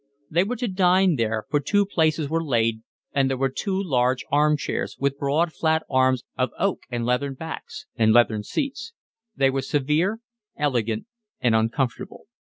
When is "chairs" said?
4.57-4.97